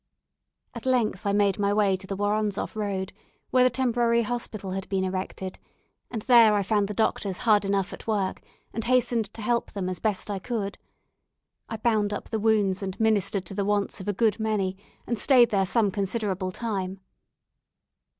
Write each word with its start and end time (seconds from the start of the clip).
At 0.73 0.87
length 0.87 1.27
I 1.27 1.31
made 1.31 1.59
my 1.59 1.71
way 1.71 1.95
to 1.95 2.07
the 2.07 2.15
Woronzoff 2.15 2.75
Road, 2.75 3.13
where 3.51 3.63
the 3.63 3.69
temporary 3.69 4.23
hospital 4.23 4.71
had 4.71 4.89
been 4.89 5.03
erected, 5.03 5.59
and 6.09 6.23
there 6.23 6.55
I 6.55 6.63
found 6.63 6.87
the 6.87 6.95
doctors 6.95 7.37
hard 7.45 7.65
enough 7.65 7.93
at 7.93 8.07
work, 8.07 8.41
and 8.73 8.83
hastened 8.83 9.31
to 9.35 9.43
help 9.43 9.73
them 9.73 9.87
as 9.87 9.99
best 9.99 10.31
I 10.31 10.39
could. 10.39 10.79
I 11.69 11.77
bound 11.77 12.13
up 12.13 12.29
the 12.29 12.39
wounds 12.39 12.81
and 12.81 12.99
ministered 12.99 13.45
to 13.45 13.53
the 13.53 13.63
wants 13.63 14.01
of 14.01 14.07
a 14.07 14.13
good 14.13 14.39
many, 14.39 14.75
and 15.05 15.19
stayed 15.19 15.51
there 15.51 15.67
some 15.67 15.91
considerable 15.91 16.51
time. 16.51 16.99